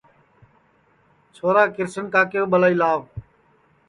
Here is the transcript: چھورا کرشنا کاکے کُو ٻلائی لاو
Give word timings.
چھورا 1.35 1.63
کرشنا 1.75 2.09
کاکے 2.13 2.39
کُو 2.41 2.49
ٻلائی 2.51 2.75
لاو 2.81 2.99